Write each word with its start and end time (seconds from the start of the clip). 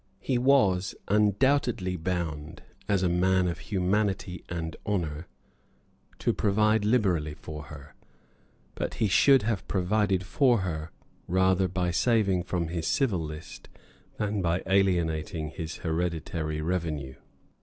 He 0.19 0.39
was 0.39 0.95
undoubtedly 1.09 1.95
bound, 1.95 2.63
as 2.89 3.03
a 3.03 3.07
man 3.07 3.47
of 3.47 3.59
humanity 3.59 4.43
and 4.49 4.75
honour, 4.83 5.27
to 6.17 6.33
provide 6.33 6.83
liberally 6.83 7.35
for 7.35 7.65
her; 7.65 7.93
but 8.73 8.95
he 8.95 9.07
should 9.07 9.43
have 9.43 9.67
provided 9.67 10.23
for 10.23 10.61
her 10.61 10.89
rather 11.27 11.67
by 11.67 11.91
saving 11.91 12.41
from 12.45 12.69
his 12.69 12.87
civil 12.87 13.23
list 13.23 13.69
than 14.17 14.41
by 14.41 14.63
alienating 14.65 15.49
his 15.51 15.75
hereditary 15.85 16.61
revenue. 16.61 17.13